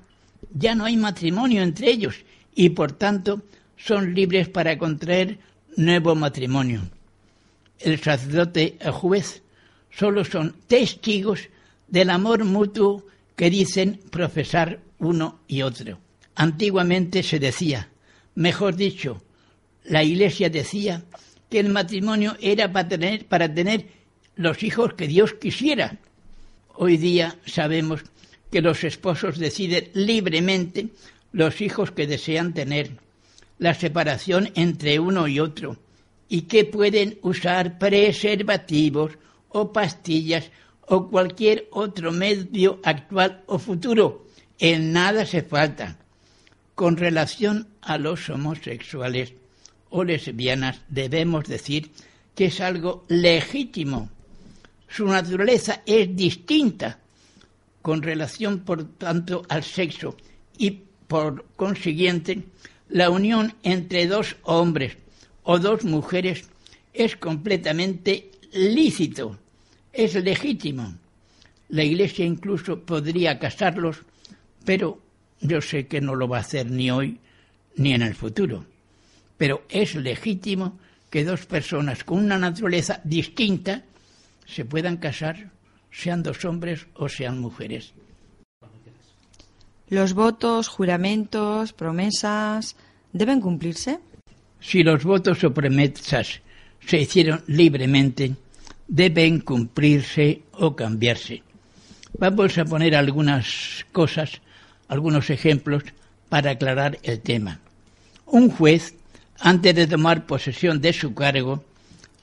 [0.53, 2.15] ya no hay matrimonio entre ellos
[2.55, 3.41] y por tanto
[3.75, 5.37] son libres para contraer
[5.75, 6.81] nuevo matrimonio.
[7.79, 9.43] El sacerdote el juez
[9.89, 11.49] solo son testigos
[11.89, 15.99] del amor mutuo que dicen profesar uno y otro.
[16.41, 17.89] Antiguamente se decía,
[18.33, 19.21] mejor dicho,
[19.83, 21.03] la Iglesia decía
[21.51, 22.89] que el matrimonio era para
[23.53, 23.85] tener,
[24.37, 25.99] los hijos que Dios quisiera.
[26.73, 28.01] Hoy día sabemos
[28.51, 30.87] que los esposos deciden libremente
[31.31, 32.97] los hijos que desean tener,
[33.59, 35.77] la separación entre uno y otro,
[36.27, 39.11] y que pueden usar preservativos
[39.49, 40.49] o pastillas
[40.87, 44.25] o cualquier otro medio actual o futuro.
[44.57, 46.00] En nada se falta.
[46.81, 49.35] Con relación a los homosexuales,
[49.91, 51.91] o lesbianas debemos decir
[52.33, 54.09] que es algo legítimo.
[54.89, 56.97] Su naturaleza es distinta
[57.83, 60.17] con relación, por tanto, al sexo
[60.57, 62.45] y, por consiguiente,
[62.89, 64.97] la unión entre dos hombres
[65.43, 66.49] o dos mujeres
[66.95, 69.37] es completamente lícito,
[69.93, 70.95] es legítimo.
[71.69, 73.97] La Iglesia incluso podría casarlos,
[74.65, 75.10] pero
[75.41, 77.19] yo sé que no lo va a hacer ni hoy
[77.75, 78.65] ni en el futuro.
[79.37, 80.79] Pero es legítimo
[81.09, 83.83] que dos personas con una naturaleza distinta
[84.45, 85.51] se puedan casar,
[85.91, 87.93] sean dos hombres o sean mujeres.
[89.89, 92.77] ¿Los votos, juramentos, promesas
[93.11, 93.99] deben cumplirse?
[94.61, 96.39] Si los votos o promesas
[96.85, 98.35] se hicieron libremente,
[98.87, 101.43] deben cumplirse o cambiarse.
[102.17, 104.41] Vamos a poner algunas cosas,
[104.91, 105.83] algunos ejemplos
[106.27, 107.61] para aclarar el tema.
[108.25, 108.93] Un juez,
[109.39, 111.63] antes de tomar posesión de su cargo,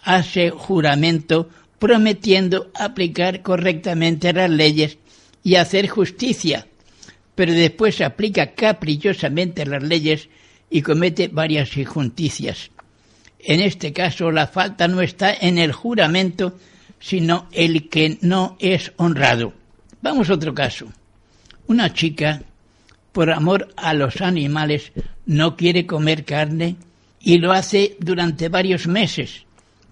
[0.02, 1.48] hace juramento
[1.78, 4.98] prometiendo aplicar correctamente las leyes
[5.42, 6.66] y hacer justicia,
[7.34, 10.28] pero después aplica caprichosamente las leyes
[10.68, 12.70] y comete varias injusticias.
[13.38, 16.58] En este caso, la falta no está en el juramento,
[17.00, 19.54] sino el que no es honrado.
[20.02, 20.86] Vamos a otro caso.
[21.66, 22.42] Una chica,
[23.18, 24.92] por amor a los animales,
[25.26, 26.76] no quiere comer carne
[27.18, 29.42] y lo hace durante varios meses,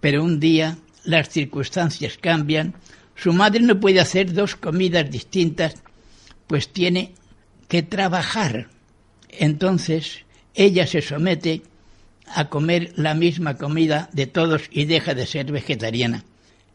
[0.01, 2.74] pero un día las circunstancias cambian,
[3.16, 5.74] su madre no puede hacer dos comidas distintas,
[6.47, 7.14] pues tiene
[7.66, 8.68] que trabajar.
[9.29, 10.20] Entonces
[10.55, 11.62] ella se somete
[12.29, 16.22] a comer la misma comida de todos y deja de ser vegetariana.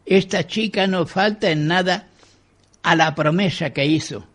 [0.04, 2.08] Esta chica no falta en nada
[2.82, 4.26] a la promesa que hizo,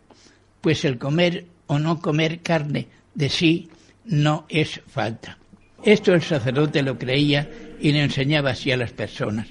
[0.62, 3.70] pues el comer o no comer carne de sí
[4.06, 5.38] no es falta.
[5.84, 7.50] Esto el sacerdote lo creía
[7.80, 9.48] y le enseñaba así a las personas.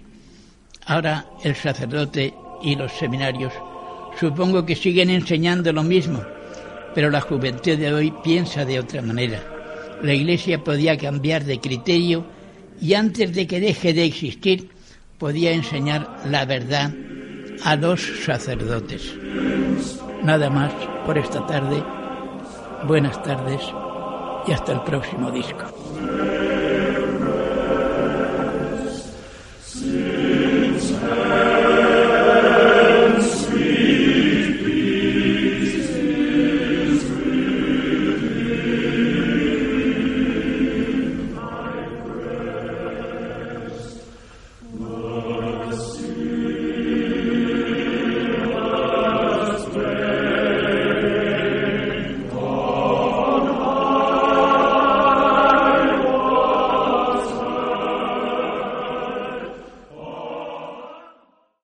[0.87, 3.53] Ahora el sacerdote y los seminarios
[4.19, 6.23] supongo que siguen enseñando lo mismo,
[6.95, 9.57] pero la juventud de hoy piensa de otra manera
[10.03, 12.25] la Iglesia podía cambiar de criterio
[12.81, 14.69] y antes de que deje de existir
[15.19, 16.93] podía enseñar la verdad
[17.65, 19.15] a dos sacerdotes.
[20.23, 20.73] Nada más
[21.07, 21.83] por esta tarde.
[22.87, 23.61] Buenas tardes
[24.47, 25.65] y hasta el próximo disco.